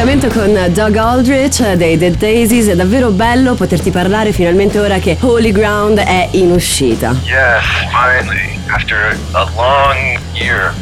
collegamento 0.00 0.28
con 0.28 0.72
Doug 0.72 0.96
Aldrich 0.96 1.72
dei 1.74 1.98
Dead 1.98 2.16
Daisies. 2.16 2.68
È 2.68 2.74
davvero 2.74 3.10
bello 3.10 3.54
poterti 3.54 3.90
parlare 3.90 4.32
finalmente 4.32 4.78
ora 4.78 4.98
che 4.98 5.18
Holy 5.20 5.52
Ground 5.52 5.98
è 5.98 6.28
in 6.32 6.52
uscita. 6.52 7.14
Yes, 7.24 7.62
finally. 7.90 8.58
After 8.68 9.18
a 9.32 9.46
long. 9.54 10.29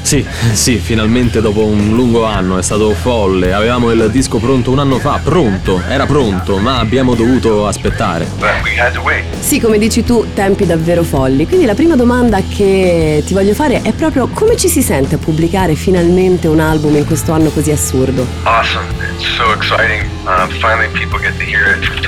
Sì, 0.03 0.25
sì, 0.53 0.77
finalmente 0.77 1.41
dopo 1.41 1.65
un 1.65 1.95
lungo 1.95 2.25
anno 2.25 2.59
è 2.59 2.63
stato 2.63 2.93
folle. 2.95 3.53
Avevamo 3.53 3.91
il 3.91 4.09
disco 4.11 4.39
pronto 4.39 4.71
un 4.71 4.79
anno 4.79 4.99
fa, 4.99 5.21
pronto, 5.23 5.83
era 5.89 6.07
pronto, 6.07 6.59
ma 6.59 6.79
abbiamo 6.79 7.15
dovuto 7.15 7.67
aspettare. 7.67 8.27
Sì, 9.41 9.61
come 9.61 9.79
dici 9.79 10.05
tu, 10.05 10.27
tempi 10.35 10.67
davvero 10.67 11.03
folli. 11.03 11.47
Quindi 11.47 11.67
la 11.67 11.75
prima 11.75 11.97
domanda 11.97 12.41
che 12.43 13.23
ti 13.27 13.35
voglio 13.35 13.55
fare 13.55 13.83
è 13.83 13.93
proprio 13.93 14.29
come 14.29 14.57
ci 14.57 14.69
si 14.69 14.83
sente 14.83 15.17
a 15.17 15.19
pubblicare 15.19 15.75
finalmente 15.75 16.49
un 16.49 16.61
album 16.61 16.97
in 16.97 17.07
questo 17.07 17.33
anno 17.33 17.51
così 17.51 17.71
assurdo? 17.71 18.27
Awesome. 18.45 18.87
So. 19.19 19.45
Uh, 19.45 19.57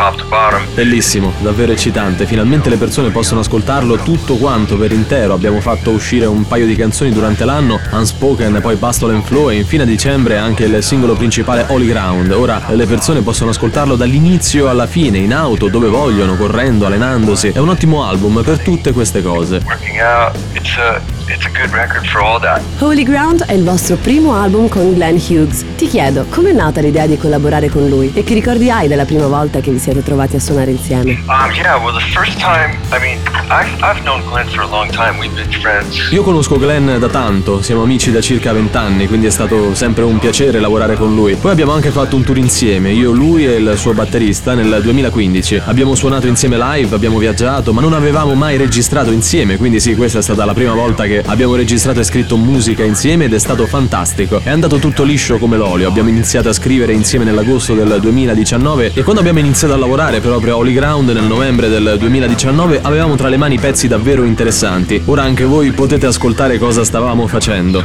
to. 0.07 0.75
Bellissimo, 0.75 1.33
davvero 1.41 1.73
eccitante. 1.73 2.27
Finalmente 2.27 2.69
le 2.69 2.77
persone 2.77 3.11
possono 3.11 3.41
ascoltarlo 3.41 3.97
tutto 3.99 4.37
quanto 4.37 4.77
per 4.77 4.93
intero. 4.93 5.33
Abbiamo 5.33 5.61
fatto 5.61 5.91
uscire 5.91 6.27
un 6.27 6.47
paio 6.47 6.67
di 6.67 6.77
canzoni 6.77 7.11
durante 7.13 7.40
l'anno, 7.45 7.81
Unspoken, 7.91 8.59
poi 8.61 8.77
Bustle 8.77 9.15
and 9.15 9.23
Flow 9.25 9.51
e 9.51 9.57
infine 9.57 9.83
a 9.83 9.87
dicembre 9.87 10.37
anche 10.37 10.65
il 10.65 10.83
singolo 10.83 11.15
principale 11.15 11.65
Holy 11.69 11.87
Ground. 11.87 12.31
Ora 12.33 12.63
le 12.69 12.87
persone 12.87 13.21
possono 13.21 13.51
ascoltarlo 13.51 13.97
dall'inizio 13.97 14.69
alla 14.69 14.87
fine, 14.87 15.19
in 15.19 15.33
auto, 15.33 15.69
dove 15.69 15.89
vogliono, 15.89 16.37
correndo, 16.37 16.87
allenandosi. 16.87 17.49
È 17.49 17.59
un 17.59 17.69
ottimo 17.69 18.05
album 18.05 18.43
per 18.43 18.59
tutte 18.59 18.93
queste 18.93 19.23
cose. 19.23 19.63
Working 19.65 20.01
out. 20.01 20.37
It's 20.55 20.77
a 20.77 21.20
it's 21.31 21.47
a 21.47 21.51
good 21.51 21.73
record 21.73 22.07
for 22.07 22.21
all 22.21 22.41
that. 22.41 22.61
Holy 22.79 23.05
Ground 23.05 23.45
è 23.45 23.53
il 23.53 23.65
vostro 23.65 23.97
primo 23.97 24.35
album 24.35 24.69
con 24.69 24.93
Glenn 24.95 25.17
Hughes. 25.17 25.65
Ti 25.77 25.87
chiedo, 25.87 26.27
com'è 26.29 26.53
nata 26.53 26.81
l'idea 26.81 27.07
di 27.07 27.17
collaborare 27.17 27.69
con 27.69 27.89
lui? 27.89 28.11
E 28.15 28.25
che 28.25 28.35
ricordi 28.35 28.71
hai 28.71 28.89
della 28.89 29.05
prima 29.05 29.27
volta 29.27 29.61
che 29.61 29.71
vi 29.71 29.79
siete 29.79 30.03
trovati 30.03 30.37
a 30.37 30.41
suonare 30.41 30.71
insieme? 30.73 31.23
Um, 31.27 31.53
yeah. 31.55 31.77
Well, 31.77 31.95
the 31.95 32.05
first 32.13 32.39
time. 32.39 32.77
I 32.93 32.99
mean, 33.01 33.19
I've 33.49 33.71
I've 33.83 34.03
known 34.03 34.23
Glenn 34.29 34.49
for 34.49 34.63
a 34.63 34.69
long 34.69 34.91
time. 34.91 35.19
We've 35.19 35.35
been 35.35 35.51
friends. 35.61 36.11
Io 36.11 36.23
conosco 36.23 36.59
Glenn 36.59 36.99
da 36.99 37.09
tanto, 37.09 37.63
siamo 37.63 37.83
amici 37.83 38.11
da 38.11 38.21
circa 38.21 38.53
vent'anni, 38.53 39.07
quindi 39.07 39.27
è 39.27 39.31
stato 39.31 39.75
sempre 39.75 40.05
un 40.05 40.19
piacere 40.19 40.59
lavorare 40.61 40.97
con 40.97 41.15
lui. 41.15 41.35
Poi 41.37 41.53
abbiamo 41.53 41.73
anche 41.73 41.91
fatto 41.91 42.17
un 42.17 42.25
tour 42.25 42.39
insieme, 42.39 42.91
io, 42.91 43.13
lui 43.13 43.47
e 43.47 43.57
il 43.57 43.75
suo 43.77 43.93
batterista 43.93 44.55
nel 44.55 44.81
2015. 44.83 45.63
Abbiamo 45.67 45.95
suonato 45.95 46.27
insieme 46.27 46.57
live, 46.57 46.95
abbiamo 46.95 47.19
viaggiato, 47.19 47.73
ma 47.73 47.81
non 47.81 47.93
avevamo 47.93 48.35
mai 48.35 48.57
registrato 48.57 49.11
insieme, 49.11 49.57
quindi 49.57 49.81
sì, 49.81 49.95
questa 49.95 50.19
è 50.19 50.23
stata 50.23 50.45
la 50.45 50.55
prima 50.55 50.73
volta 50.73 51.05
che 51.05 51.20
abbiamo 51.27 51.55
registrato 51.55 52.01
e 52.01 52.05
scritto 52.05 52.37
musica 52.37 52.85
insieme 52.85 53.25
ed 53.25 53.35
è 53.35 53.39
stato 53.39 53.67
fantastico. 53.67 54.41
È 54.43 54.51
andato 54.51 54.79
tutto 54.79 55.03
liscio 55.03 55.39
come 55.39 55.57
l'olio, 55.57 55.89
abbiamo 55.89 56.09
iniziato 56.09 56.49
a 56.49 56.53
scrivere 56.53 56.93
insieme 56.93 57.25
nell'agosto 57.25 57.75
del 57.75 57.99
2019 58.01 58.93
e 58.95 59.03
quando 59.03 59.21
abbiamo 59.21 59.39
iniziato 59.39 59.75
a 59.75 59.77
lavorare 59.77 60.21
proprio 60.21 60.55
a 60.55 60.57
Holy 60.57 60.73
Ground 60.73 61.11
nel 61.11 61.25
novembre 61.25 61.69
del 61.69 61.97
2019 61.99 62.81
avevamo 62.83 63.17
tra 63.17 63.29
le 63.29 63.37
mani 63.37 63.59
pezzi 63.59 63.89
davvero 63.89 64.25
interessanti. 64.25 65.03
Ora 65.07 65.23
anche 65.23 65.45
voi 65.45 65.73
potete 65.73 66.07
ascoltare 66.07 66.59
cosa 66.59 66.85
stavamo 66.85 67.27
facendo. 67.27 67.85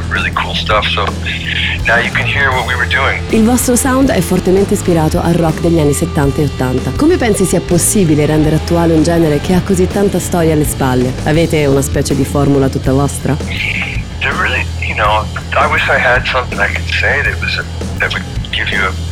Il 3.30 3.44
vostro 3.44 3.76
sound 3.76 4.10
è 4.10 4.20
fortemente 4.20 4.74
ispirato 4.74 5.20
al 5.20 5.34
rock 5.34 5.60
degli 5.60 5.78
anni 5.78 5.92
70 5.92 6.40
e 6.40 6.44
80. 6.44 6.90
Come 6.96 7.16
pensi 7.16 7.44
sia 7.44 7.60
possibile 7.60 8.26
rendere 8.26 8.56
attuale 8.56 8.92
un 8.92 9.02
genere 9.02 9.40
che 9.40 9.54
ha 9.54 9.62
così 9.62 9.86
tanta 9.86 10.18
storia 10.18 10.52
alle 10.52 10.64
spalle? 10.64 11.12
Avete 11.24 11.64
una 11.66 11.82
specie 11.82 12.14
di 12.14 12.24
formula 12.24 12.68
tutta 12.68 12.92
vostra? 12.92 13.25
There 13.34 14.34
really, 14.40 14.62
you 14.80 14.94
know, 14.94 15.26
I 15.56 15.68
wish 15.70 15.88
I 15.88 15.98
had 15.98 16.26
something 16.26 16.58
I 16.58 16.72
could 16.72 16.88
say 16.94 17.22
that 17.22 17.40
was 17.40 17.56
that 17.98 18.14
would 18.14 18.52
give 18.52 18.68
you 18.68 18.86
a 18.86 19.05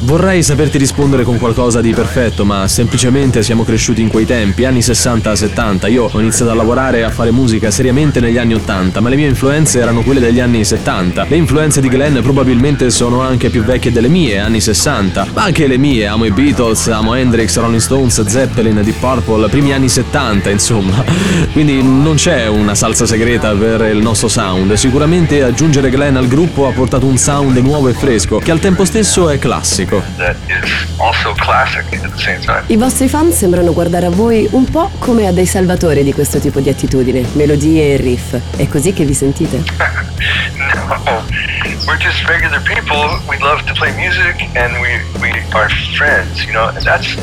Vorrei 0.00 0.42
saperti 0.42 0.78
rispondere 0.78 1.22
con 1.22 1.38
qualcosa 1.38 1.80
di 1.80 1.92
perfetto, 1.92 2.44
ma 2.44 2.66
semplicemente 2.66 3.42
siamo 3.42 3.64
cresciuti 3.64 4.00
in 4.00 4.08
quei 4.08 4.26
tempi, 4.26 4.64
anni 4.64 4.80
60-70. 4.80 5.90
Io 5.90 6.08
ho 6.10 6.20
iniziato 6.20 6.50
a 6.50 6.54
lavorare 6.54 6.98
e 6.98 7.02
a 7.02 7.10
fare 7.10 7.30
musica 7.30 7.70
seriamente 7.70 8.20
negli 8.20 8.38
anni 8.38 8.54
80, 8.54 9.00
ma 9.00 9.08
le 9.08 9.16
mie 9.16 9.28
influenze 9.28 9.80
erano 9.80 10.02
quelle 10.02 10.20
degli 10.20 10.40
anni 10.40 10.64
70. 10.64 11.26
Le 11.28 11.36
influenze 11.36 11.80
di 11.80 11.88
Glenn 11.88 12.18
probabilmente 12.20 12.90
sono 12.90 13.20
anche 13.20 13.50
più 13.50 13.62
vecchie 13.62 13.92
delle 13.92 14.08
mie, 14.08 14.38
anni 14.38 14.60
60. 14.60 15.28
Ma 15.34 15.44
anche 15.44 15.66
le 15.66 15.76
mie, 15.76 16.06
amo 16.06 16.24
i 16.24 16.30
Beatles, 16.30 16.88
amo 16.88 17.14
Hendrix, 17.14 17.56
Rolling 17.56 17.80
Stones, 17.80 18.24
Zeppelin, 18.24 18.80
Deep 18.82 18.98
Purple, 18.98 19.48
primi 19.48 19.72
anni 19.72 19.88
70, 19.88 20.50
insomma. 20.50 21.04
Quindi 21.52 21.82
non 21.82 22.14
c'è 22.16 22.46
una 22.46 22.74
salsa 22.74 23.06
segreta 23.06 23.52
per 23.52 23.82
il 23.82 23.98
nostro 23.98 24.28
sound. 24.28 24.72
Sicuramente 24.74 25.42
aggiungere 25.42 25.90
Glenn 25.90 26.16
al 26.16 26.28
gruppo 26.28 26.66
ha 26.66 26.72
portato 26.72 27.06
un 27.06 27.16
sound 27.16 27.56
nuovo 27.58 27.88
e 27.88 27.92
fresco, 27.92 28.05
che 28.06 28.52
al 28.52 28.60
tempo 28.60 28.84
stesso 28.84 29.28
è 29.28 29.38
classico. 29.38 30.00
I 32.68 32.76
vostri 32.76 33.08
fan 33.08 33.32
sembrano 33.32 33.72
guardare 33.72 34.06
a 34.06 34.10
voi 34.10 34.46
un 34.52 34.64
po' 34.64 34.90
come 35.00 35.26
a 35.26 35.32
dei 35.32 35.44
salvatori 35.44 36.04
di 36.04 36.12
questo 36.12 36.38
tipo 36.38 36.60
di 36.60 36.68
attitudine, 36.68 37.24
melodie 37.32 37.94
e 37.94 37.96
riff. 37.96 38.36
È 38.56 38.68
così 38.68 38.92
che 38.92 39.04
vi 39.04 39.12
sentite? 39.12 39.56
no, 40.54 41.24
we're 41.84 41.98
just 41.98 42.24
regular 42.28 42.62
people. 42.62 43.18
We 43.28 43.38
love 43.40 43.64
to 43.64 43.72
play 43.74 43.92
music, 43.96 44.48
and 44.54 44.72
we 44.80 45.02
we 45.20 45.30
are 45.52 45.68
friends. 45.96 46.44
You 46.44 46.52
know, 46.52 46.68
and 46.68 46.84
that's 46.84 47.16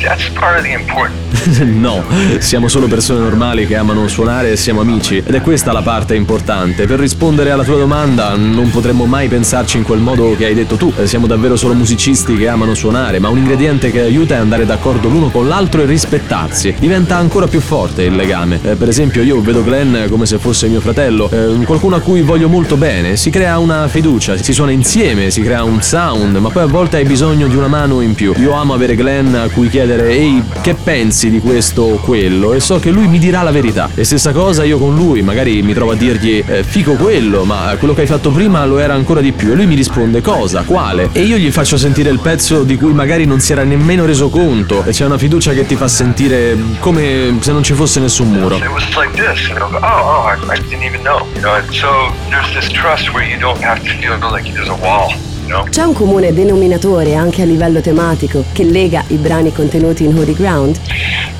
that's 0.00 0.28
part 0.30 0.58
of 0.58 0.64
the 0.64 0.72
important. 0.72 1.26
no, 1.62 2.04
siamo 2.38 2.68
solo 2.68 2.86
persone 2.86 3.20
normali 3.20 3.66
che 3.66 3.76
amano 3.76 4.08
suonare 4.08 4.52
e 4.52 4.56
siamo 4.56 4.80
amici. 4.80 5.18
Ed 5.18 5.34
è 5.34 5.40
questa 5.40 5.72
la 5.72 5.82
parte 5.82 6.14
importante. 6.14 6.86
Per 6.86 6.98
rispondere 6.98 7.50
alla 7.50 7.64
tua 7.64 7.76
domanda, 7.76 8.34
non 8.34 8.70
potremmo 8.70 9.06
mai 9.06 9.28
pensarci 9.28 9.76
in 9.76 9.82
quel 9.82 10.00
modo 10.00 10.34
che 10.36 10.46
hai 10.46 10.54
detto 10.54 10.76
tu. 10.76 10.92
Siamo 11.04 11.26
davvero 11.26 11.56
solo 11.56 11.74
musicisti 11.74 12.36
che 12.36 12.48
amano 12.48 12.74
suonare, 12.74 13.18
ma 13.18 13.28
un 13.28 13.38
ingrediente 13.38 13.90
che 13.90 14.00
aiuta 14.00 14.34
è 14.34 14.38
andare 14.38 14.66
d'accordo 14.66 15.08
l'uno 15.08 15.30
con 15.30 15.48
l'altro 15.48 15.82
e 15.82 15.86
rispettarsi. 15.86 16.74
Diventa 16.78 17.16
ancora 17.16 17.46
più 17.46 17.60
forte 17.60 18.02
il 18.02 18.16
legame. 18.16 18.58
Eh, 18.62 18.74
per 18.74 18.88
esempio, 18.88 19.22
io 19.22 19.40
vedo 19.40 19.62
Glenn 19.62 20.08
come 20.08 20.26
se 20.26 20.38
fosse 20.38 20.68
mio 20.68 20.80
fratello, 20.80 21.30
eh, 21.30 21.64
qualcuno 21.64 21.96
a 21.96 22.00
cui 22.00 22.22
voglio 22.22 22.48
molto 22.48 22.76
bene. 22.76 23.16
Si 23.16 23.30
crea 23.30 23.58
una 23.58 23.88
fiducia, 23.88 24.36
si 24.36 24.52
suona 24.52 24.70
insieme, 24.70 25.30
si 25.30 25.42
crea 25.42 25.62
un 25.62 25.82
sound, 25.82 26.36
ma 26.36 26.50
poi 26.50 26.62
a 26.62 26.66
volte 26.66 26.96
hai 26.96 27.04
bisogno 27.04 27.46
di 27.46 27.56
una 27.56 27.68
mano 27.68 28.00
in 28.00 28.14
più. 28.14 28.32
Io 28.38 28.52
amo 28.52 28.74
avere 28.74 28.94
Glenn 28.94 29.34
a 29.34 29.48
cui 29.48 29.68
chiedere 29.86 30.10
ehi, 30.10 30.42
che 30.62 30.74
pensi 30.74 31.30
di 31.30 31.38
questo 31.38 31.82
o 31.82 31.96
quello? 31.98 32.52
E 32.52 32.60
so 32.60 32.80
che 32.80 32.90
lui 32.90 33.06
mi 33.06 33.20
dirà 33.20 33.42
la 33.42 33.52
verità. 33.52 33.88
E 33.94 34.02
stessa 34.02 34.32
cosa 34.32 34.64
io 34.64 34.78
con 34.78 34.96
lui, 34.96 35.22
magari 35.22 35.62
mi 35.62 35.74
trovo 35.74 35.92
a 35.92 35.94
dirgli 35.94 36.42
eh, 36.44 36.64
fico 36.64 36.94
quello, 36.94 37.44
ma 37.44 37.76
quello 37.78 37.94
che 37.94 38.00
hai 38.00 38.06
fatto 38.08 38.30
prima 38.30 38.64
lo 38.66 38.78
era 38.78 38.94
ancora 38.94 39.20
di 39.20 39.30
più. 39.30 39.52
E 39.52 39.54
lui 39.54 39.66
mi 39.66 39.76
risponde 39.76 40.20
cosa, 40.20 40.62
quale? 40.62 41.10
E 41.12 41.20
io 41.20 41.36
gli 41.36 41.52
faccio 41.52 41.76
sentire 41.76 42.10
il 42.10 42.18
pezzo 42.18 42.64
di 42.64 42.76
cui 42.76 42.92
magari 42.92 43.26
non 43.26 43.38
si 43.38 43.52
era 43.52 43.62
nemmeno 43.62 44.04
reso 44.04 44.28
conto. 44.28 44.82
E 44.84 44.90
c'è 44.90 45.04
una 45.04 45.18
fiducia 45.18 45.52
che 45.52 45.64
ti 45.66 45.76
fa 45.76 45.86
sentire 45.86 46.56
come 46.80 47.38
se 47.38 47.52
non 47.52 47.62
ci 47.62 47.74
fosse 47.74 48.00
nessun 48.00 48.28
muro. 48.28 48.56
Oh, 48.56 49.84
oh, 49.84 50.28
I 50.28 50.58
didn't 50.68 50.82
even 50.82 51.02
know. 51.02 51.24
You 51.34 51.42
know, 51.42 51.54
and 51.54 51.72
so 51.72 52.10
there's 52.28 52.52
this 52.54 52.68
trust 52.72 53.12
where 53.12 53.24
you 53.24 53.38
don't 53.38 53.62
have 53.62 53.80
to 53.82 53.90
feel 54.00 54.18
like 54.32 54.50
there's 54.52 54.68
a 54.68 54.74
wall. 54.74 55.14
Know. 55.46 55.64
C'è 55.68 55.82
un 55.82 55.92
comune 55.92 56.32
denominatore 56.32 57.14
anche 57.14 57.42
a 57.42 57.44
livello 57.44 57.80
tematico 57.80 58.44
che 58.52 58.64
lega 58.64 59.04
i 59.08 59.16
brani 59.16 59.52
contenuti 59.52 60.04
in 60.04 60.16
Holy 60.16 60.34
Ground? 60.34 60.78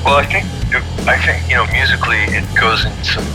Well, 0.03 0.23
I 0.23 0.25
think 0.27 0.45
I 1.05 1.17
think 1.25 1.47
you 1.49 1.55
know 1.55 1.65
musically 1.71 2.23
it 2.35 2.45
goes 2.53 2.85
in 2.85 2.91
some 3.01 3.25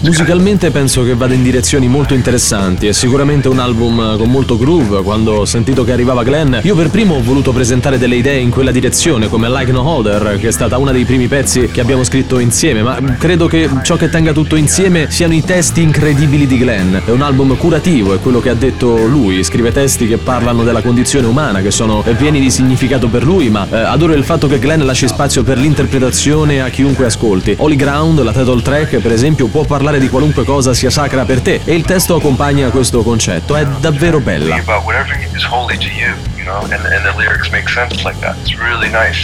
Musicalmente 0.00 0.70
penso 0.70 1.04
che 1.04 1.14
vada 1.14 1.34
in 1.34 1.42
direzioni 1.42 1.88
molto 1.88 2.14
interessanti, 2.14 2.86
è 2.86 2.92
sicuramente 2.92 3.48
un 3.48 3.58
album 3.58 4.16
con 4.16 4.30
molto 4.30 4.56
groove, 4.56 5.02
quando 5.02 5.34
ho 5.34 5.44
sentito 5.44 5.84
che 5.84 5.92
arrivava 5.92 6.22
Glenn, 6.22 6.56
io 6.62 6.74
per 6.74 6.90
primo 6.90 7.14
ho 7.14 7.22
voluto 7.22 7.52
presentare 7.52 7.98
delle 7.98 8.16
idee 8.16 8.38
in 8.38 8.50
quella 8.50 8.70
direzione, 8.70 9.28
come 9.28 9.48
Like 9.48 9.72
No 9.72 9.88
Other, 9.88 10.38
che 10.38 10.48
è 10.48 10.52
stata 10.52 10.78
una 10.78 10.92
dei 10.92 11.04
primi 11.04 11.28
pezzi 11.28 11.68
che 11.70 11.80
abbiamo 11.80 12.04
scritto 12.04 12.38
insieme, 12.38 12.82
ma 12.82 12.98
credo 13.18 13.46
che 13.46 13.68
ciò 13.82 13.96
che 13.96 14.08
tenga 14.08 14.32
tutto 14.32 14.56
insieme 14.56 15.10
siano 15.10 15.34
i 15.34 15.42
testi 15.42 15.82
incredibili 15.82 16.46
di 16.46 16.58
Glenn. 16.58 16.96
È 17.04 17.10
un 17.10 17.22
album 17.22 17.56
curativo, 17.56 18.14
è 18.14 18.20
quello 18.20 18.40
che 18.40 18.50
ha 18.50 18.54
detto 18.54 19.06
lui, 19.06 19.42
scrive 19.44 19.72
testi 19.72 20.06
che 20.08 20.18
parlano 20.18 20.64
della 20.64 20.82
condizione 20.82 21.26
umana, 21.26 21.60
che 21.60 21.70
sono 21.70 22.02
pieni 22.16 22.40
di 22.40 22.50
significato 22.50 23.08
per 23.08 23.24
lui, 23.24 23.48
ma 23.48 23.66
eh, 23.70 23.76
adoro 23.76 24.14
il 24.14 24.24
fatto 24.24 24.48
che 24.48 24.58
Glenn 24.58 24.82
lasci 24.82 25.06
spazio 25.06 25.42
per 25.42 25.58
l'interpretazione 25.58 26.62
a 26.62 26.68
chiunque 26.68 27.06
ascolti. 27.28 27.54
Holy 27.58 27.76
Ground, 27.76 28.22
la 28.22 28.32
title 28.32 28.62
track, 28.62 28.96
per 28.98 29.12
esempio, 29.12 29.46
può 29.48 29.64
parlare 29.64 29.98
di 29.98 30.08
qualunque 30.08 30.44
cosa 30.44 30.72
sia 30.72 30.90
sacra 30.90 31.24
per 31.24 31.40
te 31.40 31.60
e 31.64 31.74
il 31.74 31.84
testo 31.84 32.16
accompagna 32.16 32.70
questo 32.70 33.02
concetto, 33.02 33.54
è 33.56 33.66
davvero 33.66 34.20
bella. 34.20 34.56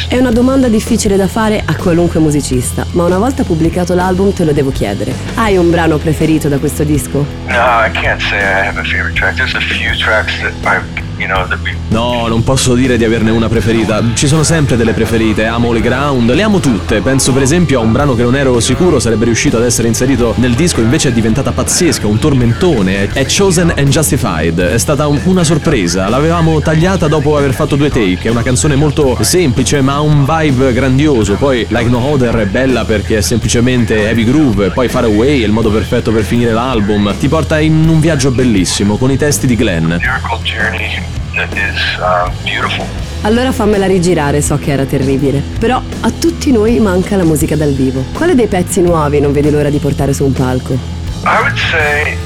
È 0.08 0.16
una 0.18 0.30
domanda 0.30 0.68
difficile 0.68 1.16
da 1.16 1.26
fare 1.26 1.62
a 1.64 1.74
qualunque 1.76 2.20
musicista, 2.20 2.84
ma 2.92 3.04
una 3.04 3.18
volta 3.18 3.44
pubblicato 3.44 3.94
l'album 3.94 4.32
te 4.32 4.44
lo 4.44 4.52
devo 4.52 4.70
chiedere. 4.70 5.14
Hai 5.34 5.56
un 5.56 5.70
brano 5.70 5.96
preferito 5.96 6.48
da 6.48 6.58
questo 6.58 6.84
disco? 6.84 7.24
No, 7.46 7.54
I 7.54 7.90
can't 7.92 8.20
say 8.20 8.38
I 8.38 8.66
have 8.66 8.78
a 8.78 8.84
favorite 8.84 9.14
track. 9.14 9.36
There's 9.36 9.54
a 9.54 9.60
few 9.60 9.96
tracks 9.96 10.34
that 10.40 10.52
I, 10.64 11.03
you 11.24 11.32
know, 11.32 11.46
we. 11.62 11.74
No, 11.88 12.26
non 12.26 12.42
posso 12.42 12.74
dire 12.74 12.96
di 12.96 13.04
averne 13.04 13.30
una 13.30 13.48
preferita. 13.48 14.02
Ci 14.14 14.26
sono 14.26 14.42
sempre 14.42 14.76
delle 14.76 14.92
preferite. 14.92 15.46
Amo 15.46 15.68
Holy 15.68 15.80
Ground, 15.80 16.30
le 16.32 16.42
amo 16.42 16.60
tutte. 16.60 17.00
Penso 17.00 17.32
per 17.32 17.42
esempio 17.42 17.80
a 17.80 17.82
un 17.82 17.92
brano 17.92 18.14
che 18.14 18.22
non 18.22 18.34
ero 18.36 18.58
sicuro 18.60 18.98
sarebbe 18.98 19.24
riuscito 19.24 19.56
ad 19.56 19.64
essere 19.64 19.88
inserito 19.88 20.34
nel 20.38 20.54
disco, 20.54 20.80
invece 20.80 21.08
è 21.08 21.12
diventata 21.12 21.52
pazzesca, 21.52 22.06
un 22.06 22.18
tormentone. 22.18 23.08
È 23.12 23.24
Chosen 23.26 23.72
and 23.76 23.88
Justified. 23.88 24.58
È 24.60 24.78
stata 24.78 25.06
un- 25.06 25.20
una 25.24 25.44
sorpresa. 25.44 26.08
L'avevamo 26.08 26.60
tagliata 26.60 27.08
dopo 27.08 27.36
aver 27.36 27.54
fatto 27.54 27.76
due 27.76 27.90
take. 27.90 28.28
È 28.28 28.30
una 28.30 28.42
canzone 28.42 28.74
molto 28.74 29.16
semplice, 29.22 29.80
ma 29.80 29.94
ha 29.94 30.00
un 30.00 30.24
vibe 30.26 30.72
grandioso. 30.72 31.34
Poi 31.34 31.64
Like 31.68 31.88
No 31.88 31.98
Other 32.04 32.34
è 32.36 32.46
bella 32.46 32.84
perché 32.84 33.18
è 33.18 33.20
semplicemente 33.20 34.08
heavy 34.08 34.24
groove. 34.24 34.70
Poi 34.70 34.88
Far 34.88 35.04
Away 35.04 35.42
è 35.42 35.44
il 35.44 35.52
modo 35.52 35.70
perfetto 35.70 36.10
per 36.12 36.24
finire 36.24 36.52
l'album. 36.52 37.14
Ti 37.18 37.28
porta 37.28 37.58
in 37.60 37.88
un 37.88 38.00
viaggio 38.00 38.30
bellissimo 38.30 38.96
con 38.96 39.10
i 39.10 39.16
testi 39.16 39.46
di 39.46 39.56
Glenn. 39.56 39.86
Miracle 39.86 40.38
journey 40.42 41.02
that 41.34 41.52
is 41.54 41.98
uh, 41.98 42.30
beautiful. 42.42 42.86
Allora 43.22 43.52
fammela 43.52 43.86
rigirare, 43.86 44.42
so 44.42 44.58
che 44.58 44.70
era 44.70 44.84
terribile. 44.84 45.42
Però 45.58 45.80
a 46.00 46.10
tutti 46.10 46.52
noi 46.52 46.78
manca 46.78 47.16
la 47.16 47.24
musica 47.24 47.56
dal 47.56 47.72
vivo. 47.72 48.04
Quale 48.12 48.34
dei 48.34 48.48
pezzi 48.48 48.82
nuovi 48.82 49.18
non 49.18 49.32
vedi 49.32 49.50
l'ora 49.50 49.70
di 49.70 49.78
portare 49.78 50.12
su 50.12 50.24
un 50.24 50.32
palco? 50.32 50.74
I 50.74 51.40
would 51.40 51.56
say, 51.56 52.18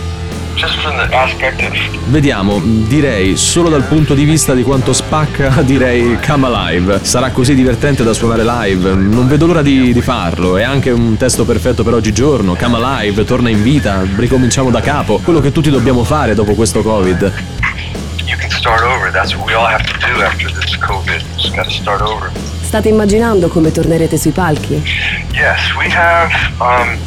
just 0.57 0.75
from 0.81 0.97
the 0.97 1.15
aspect 1.15 1.63
of 1.63 1.73
Vediamo, 2.09 2.61
direi 2.63 3.37
solo 3.37 3.69
dal 3.69 3.85
punto 3.85 4.15
di 4.15 4.25
vista 4.25 4.55
di 4.55 4.65
quanto 4.65 4.93
spacca, 4.93 5.61
direi 5.63 6.19
Come 6.27 6.47
Alive. 6.47 6.99
Sarà 7.03 7.31
così 7.31 7.55
divertente 7.55 8.03
da 8.03 8.13
suonare 8.13 8.43
live, 8.45 8.95
non 8.95 9.29
vedo 9.29 9.47
l'ora 9.47 9.63
di, 9.63 9.93
di 9.93 10.01
farlo. 10.01 10.57
È 10.57 10.65
anche 10.65 10.91
un 10.91 11.17
testo 11.17 11.45
perfetto 11.45 11.85
per 11.85 11.95
oggigiorno. 11.95 12.57
Come 12.57 12.77
Alive, 12.83 13.25
torna 13.25 13.51
in 13.51 13.63
vita, 13.63 14.05
ricominciamo 14.17 14.71
da 14.71 14.81
capo. 14.81 15.21
Quello 15.23 15.41
che 15.41 15.53
tutti 15.53 15.71
dobbiamo 15.71 16.03
fare 16.03 16.35
dopo 16.35 16.55
questo 16.55 16.83
Covid. 16.83 17.58
You 18.29 18.37
can 18.37 18.51
start 18.51 18.83
over. 18.83 19.11
That's 19.11 19.35
what 19.35 19.47
we 19.47 19.55
all 19.55 19.67
have 19.67 19.87
to 19.87 19.99
do 20.07 20.23
after 20.23 20.49
this 20.51 20.77
COVID. 20.77 21.21
Just 21.37 21.57
got 21.57 21.65
to 21.65 21.71
start 21.71 22.03
over. 22.03 22.31
State 22.63 22.89
immaginando 22.89 23.49
come 23.49 23.71
tornerete 23.71 24.19
sui 24.19 24.33
palchi? 24.33 24.83
Yes, 25.33 25.75
we 25.79 25.89
have. 25.89 26.31
Um, 26.61 26.99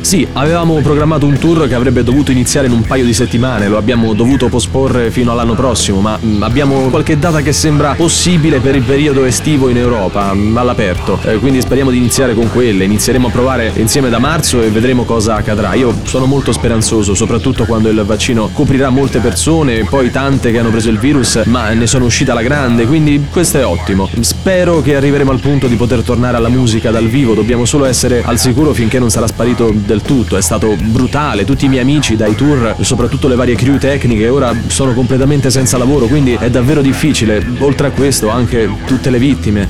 Sì, 0.00 0.26
avevamo 0.32 0.80
programmato 0.80 1.26
un 1.26 1.38
tour 1.38 1.68
che 1.68 1.74
avrebbe 1.74 2.02
dovuto 2.02 2.30
iniziare 2.30 2.66
in 2.66 2.72
un 2.72 2.82
paio 2.82 3.04
di 3.04 3.12
settimane, 3.12 3.68
lo 3.68 3.76
abbiamo 3.76 4.14
dovuto 4.14 4.48
posporre 4.48 5.10
fino 5.10 5.32
all'anno 5.32 5.54
prossimo, 5.54 6.00
ma 6.00 6.18
mm, 6.22 6.42
abbiamo 6.42 6.88
qualche 6.88 7.18
data 7.18 7.42
che 7.42 7.52
sembra 7.52 7.94
possibile 7.94 8.58
per 8.60 8.74
il 8.74 8.82
periodo 8.82 9.24
estivo 9.24 9.68
in 9.68 9.76
Europa, 9.76 10.34
mm, 10.34 10.56
all'aperto. 10.56 11.18
Eh, 11.22 11.36
quindi 11.36 11.60
speriamo 11.60 11.90
di 11.90 11.98
iniziare 11.98 12.34
con 12.34 12.50
quelle, 12.50 12.84
inizieremo 12.84 13.28
a 13.28 13.30
provare 13.30 13.72
insieme 13.76 14.08
da 14.08 14.18
marzo 14.18 14.60
e 14.62 14.70
vedremo 14.70 15.04
cosa 15.04 15.36
accadrà. 15.36 15.74
Io 15.74 15.94
sono 16.04 16.26
molto 16.26 16.52
speranzoso, 16.52 17.14
soprattutto 17.14 17.64
quando 17.64 17.88
il 17.88 18.02
vaccino 18.04 18.50
coprirà 18.52 18.90
molte 18.90 19.20
persone, 19.20 19.84
poi 19.84 20.10
tante 20.10 20.50
che 20.50 20.58
hanno 20.58 20.70
preso 20.70 20.90
il 20.90 20.98
virus, 20.98 21.42
ma 21.44 21.70
ne 21.70 21.86
sono 21.86 22.06
uscite 22.06 22.32
alla 22.32 22.42
grande, 22.42 22.86
quindi 22.86 23.26
questo 23.30 23.58
è 23.58 23.64
ottimo. 23.64 24.08
Spero 24.20 24.82
che 24.82 24.96
arriveremo 24.96 25.30
al 25.30 25.40
punto 25.40 25.66
di 25.68 25.76
poter 25.76 26.02
tornare 26.02 26.36
alla 26.36 26.48
musica 26.48 26.90
dal 26.90 27.06
vivo, 27.06 27.34
dobbiamo 27.36 27.66
solo 27.66 27.84
essere 27.84 28.22
al 28.24 28.38
sicuro 28.38 28.72
finché 28.72 28.98
non 28.98 29.10
sarà 29.10 29.26
sparito 29.26 29.70
del 29.70 30.00
tutto, 30.00 30.38
è 30.38 30.40
stato 30.40 30.74
brutale, 30.74 31.44
tutti 31.44 31.66
i 31.66 31.68
miei 31.68 31.82
amici 31.82 32.16
dai 32.16 32.34
tour, 32.34 32.74
soprattutto 32.80 33.28
le 33.28 33.34
varie 33.34 33.54
crew 33.54 33.76
tecniche, 33.76 34.26
ora 34.28 34.56
sono 34.68 34.94
completamente 34.94 35.50
senza 35.50 35.76
lavoro, 35.76 36.06
quindi 36.06 36.32
è 36.32 36.48
davvero 36.48 36.80
difficile, 36.80 37.44
oltre 37.58 37.88
a 37.88 37.90
questo 37.90 38.30
anche 38.30 38.68
tutte 38.86 39.10
le 39.10 39.18
vittime. 39.18 39.68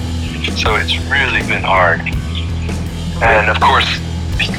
So 0.54 0.76
it's 0.76 0.96
really 1.08 1.42
been 1.42 1.64
hard. 1.64 2.00
And 3.18 3.48
of 3.48 3.58
course, 3.58 4.00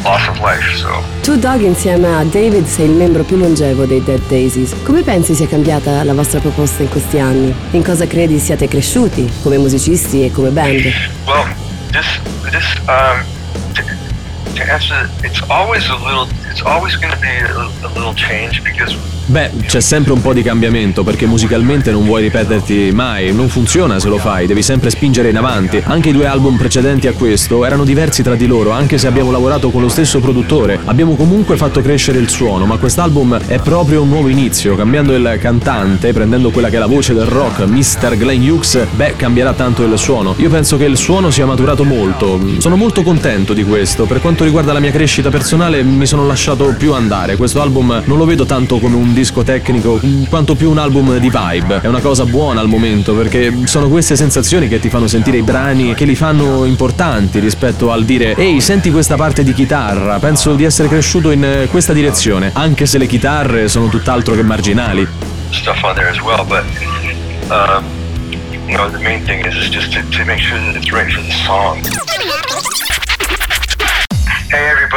loss 0.04 0.28
of 0.28 0.40
life. 0.40 0.76
So 0.76 1.02
Tu 1.22 1.38
Dog 1.38 1.62
insieme 1.62 2.14
a 2.14 2.24
David 2.24 2.66
sei 2.66 2.86
il 2.88 2.92
membro 2.92 3.24
più 3.24 3.38
longevo 3.38 3.86
dei 3.86 4.04
Dead 4.04 4.22
Daisies. 4.28 4.76
Come 4.84 5.04
pensi 5.04 5.34
sia 5.34 5.48
cambiata 5.48 6.04
la 6.04 6.14
vostra 6.14 6.40
proposta 6.40 6.84
in 6.84 6.90
questi 6.90 7.20
anni? 7.20 7.54
In 7.72 7.84
cosa 7.84 8.06
credi 8.06 8.38
siate 8.38 8.68
cresciuti 8.68 9.32
come 9.42 9.58
musicisti 9.58 10.26
e 10.26 10.32
come 10.32 10.50
band? 10.50 10.84
Well, 11.26 11.67
this 11.98 12.20
this 12.54 12.68
um 12.88 13.26
to, 13.74 13.82
to 14.56 14.64
answer, 14.72 15.10
it's 15.26 15.42
always 15.50 15.88
a 15.90 15.96
little. 15.96 16.28
It's 16.50 16.62
always 16.62 16.96
going 16.96 17.14
to 17.14 17.20
be 17.20 17.28
a, 17.28 17.88
a 17.88 17.90
little 17.94 18.14
change 18.14 18.64
because 18.64 18.94
Beh, 19.30 19.52
c'è 19.66 19.82
sempre 19.82 20.14
un 20.14 20.22
po' 20.22 20.32
di 20.32 20.42
cambiamento 20.42 21.04
perché 21.04 21.26
musicalmente 21.26 21.92
non 21.92 22.06
vuoi 22.06 22.22
ripeterti 22.22 22.92
mai, 22.94 23.34
non 23.34 23.50
funziona 23.50 24.00
se 24.00 24.08
lo 24.08 24.18
fai, 24.18 24.48
devi 24.48 24.64
sempre 24.64 24.90
spingere 24.90 25.28
in 25.28 25.36
avanti. 25.36 25.82
Anche 25.84 26.10
i 26.10 26.12
due 26.14 26.28
album 26.28 26.56
precedenti 26.56 27.08
a 27.08 27.12
questo 27.12 27.66
erano 27.66 27.84
diversi 27.84 28.24
tra 28.24 28.36
di 28.36 28.48
loro, 28.48 28.72
anche 28.72 28.98
se 28.98 29.06
abbiamo 29.06 29.30
lavorato 29.30 29.70
con 29.70 29.82
lo 29.82 29.90
stesso 29.90 30.22
produttore. 30.22 30.80
Abbiamo 30.86 31.18
comunque 31.18 31.58
fatto 31.58 31.82
crescere 31.82 32.20
il 32.20 32.30
suono, 32.30 32.66
ma 32.66 32.78
quest'album 32.78 33.38
è 33.48 33.60
proprio 33.60 34.04
un 34.04 34.08
nuovo 34.08 34.30
inizio, 34.30 34.78
cambiando 34.78 35.14
il 35.14 35.38
cantante, 35.42 36.14
prendendo 36.14 36.50
quella 36.50 36.70
che 36.70 36.78
è 36.78 36.80
la 36.80 36.86
voce 36.86 37.14
del 37.14 37.26
rock, 37.26 37.66
Mr. 37.66 38.16
Glenn 38.16 38.48
Hughes, 38.48 38.88
beh, 38.96 39.16
cambierà 39.18 39.52
tanto 39.52 39.84
il 39.84 39.98
suono. 39.98 40.36
Io 40.38 40.50
penso 40.50 40.78
che 40.78 40.86
il 40.86 40.96
suono 40.96 41.32
sia 41.32 41.46
maturato 41.46 41.84
molto. 41.84 42.40
Sono 42.60 42.78
molto 42.78 43.04
contento 43.04 43.52
di 43.52 43.66
questo. 43.66 44.06
Per 44.06 44.22
quanto 44.22 44.46
riguarda 44.46 44.72
la 44.72 44.80
mia 44.80 44.92
crescita 44.92 45.30
personale, 45.30 45.84
mi 45.84 46.06
sono 46.06 46.26
lasciato 46.26 46.74
più 46.78 46.94
andare. 46.94 47.36
Questo 47.36 47.62
album 47.62 48.04
non 48.06 48.18
lo 48.18 48.24
vedo 48.24 48.46
tanto 48.46 48.80
come 48.80 48.96
un 48.96 49.16
disco 49.18 49.42
tecnico, 49.42 50.00
quanto 50.30 50.54
più 50.54 50.70
un 50.70 50.78
album 50.78 51.18
di 51.18 51.32
vibe. 51.32 51.82
È 51.82 51.88
una 51.88 52.02
cosa 52.02 52.24
buona 52.26 52.62
al 52.62 52.68
momento 52.68 53.14
perché 53.14 53.52
sono 53.64 53.90
queste 53.90 54.16
sensazioni 54.16 54.68
che 54.68 54.80
ti 54.80 54.90
fanno 54.90 55.08
sentire 55.08 55.38
i 55.38 55.42
brani 55.42 55.96
che 55.96 56.06
li 56.06 56.14
fanno 56.14 56.66
importanti 56.66 57.40
rispetto 57.40 57.92
al 57.92 58.06
dire 58.06 58.36
ehi, 58.36 58.62
senti 58.62 58.92
questa 58.92 59.16
parte 59.16 59.44
di 59.44 59.54
chitarra. 59.54 60.20
Penso 60.20 60.54
di 60.54 60.64
essere 60.64 60.88
cresciuto 60.88 61.32
in 61.32 61.44
eh, 61.44 61.68
questa 61.72 61.94
direzione, 61.94 62.52
anche 62.54 62.86
se 62.86 63.00
le 63.00 63.08
chitarre 63.08 63.68
sono 63.68 63.88
tutt'altro 63.88 64.36
che 64.36 64.44
marginali. 64.44 65.08
stuff 65.52 65.84
on 65.84 65.96
there 65.96 66.10
as 66.10 66.22
well. 66.22 66.46
But 66.46 66.66
um, 67.52 67.86
you 68.68 68.78
know, 68.78 68.90
the 68.90 69.00
main 69.00 69.26
thing 69.26 69.46
is 69.46 69.56
is 69.56 69.70
just 69.70 69.94
to, 69.94 70.02
to 70.04 70.26
make 70.26 70.40
sure 70.40 70.60
that 70.60 70.76
it's 70.76 70.92
right 70.92 71.12
for 71.12 71.22
the 71.22 71.32
song. 71.46 71.82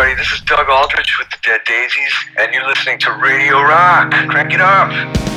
Everybody, 0.00 0.18
this 0.18 0.32
is 0.32 0.40
Doug 0.46 0.66
Aldrich 0.70 1.18
with 1.18 1.28
the 1.28 1.36
Dead 1.42 1.60
Daisies, 1.66 2.14
and 2.38 2.54
you're 2.54 2.66
listening 2.66 2.98
to 3.00 3.12
Radio 3.12 3.60
Rock. 3.60 4.10
Crank 4.30 4.54
it 4.54 4.60
up. 4.62 5.29